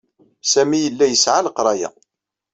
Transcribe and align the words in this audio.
Sami 0.51 0.77
yella 0.85 1.05
yesɛa 1.07 1.41
leqraya. 1.45 1.89